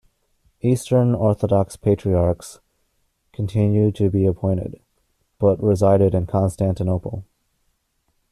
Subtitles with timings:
[0.63, 2.59] Eastern Orthodox Patriarchs
[3.31, 4.81] continued to be appointed,
[5.37, 7.23] but resided in Constantinople.